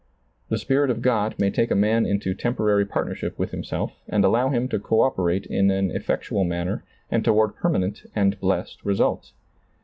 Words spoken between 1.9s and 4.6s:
into temporary partnership with Himself and allow